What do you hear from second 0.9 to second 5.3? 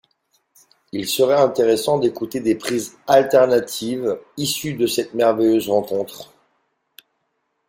Il serait intéressant d'écouter des prises alternatives issues de cette